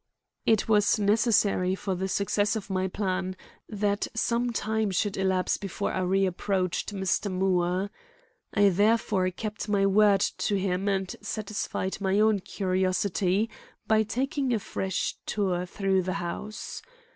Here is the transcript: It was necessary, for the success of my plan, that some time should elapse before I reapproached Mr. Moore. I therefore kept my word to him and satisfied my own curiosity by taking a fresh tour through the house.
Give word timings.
It 0.47 0.67
was 0.67 0.97
necessary, 0.97 1.75
for 1.75 1.93
the 1.93 2.07
success 2.07 2.55
of 2.55 2.71
my 2.71 2.87
plan, 2.87 3.35
that 3.69 4.07
some 4.15 4.51
time 4.51 4.89
should 4.89 5.15
elapse 5.15 5.57
before 5.57 5.93
I 5.93 5.99
reapproached 6.01 6.91
Mr. 6.95 7.31
Moore. 7.31 7.91
I 8.51 8.69
therefore 8.69 9.29
kept 9.29 9.69
my 9.69 9.85
word 9.85 10.21
to 10.39 10.55
him 10.55 10.87
and 10.89 11.15
satisfied 11.21 12.01
my 12.01 12.19
own 12.19 12.39
curiosity 12.39 13.47
by 13.85 14.01
taking 14.01 14.55
a 14.55 14.59
fresh 14.59 15.17
tour 15.27 15.67
through 15.67 16.01
the 16.01 16.13
house. 16.17 16.81